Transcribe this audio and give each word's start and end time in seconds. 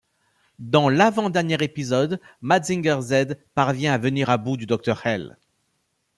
Dans 0.57 0.89
l'avant-dernier 0.89 1.61
épisode, 1.61 2.19
Mazinger 2.41 2.97
Z 3.01 3.37
parvient 3.53 3.93
à 3.93 3.97
venir 3.99 4.31
à 4.31 4.37
bout 4.39 4.57
du 4.57 4.65
Docteur 4.65 5.05
Hell. 5.05 5.37